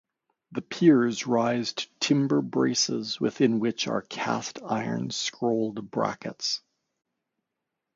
[0.53, 6.63] The piers rise to timber braces within which are cast-iron scrolled brackets.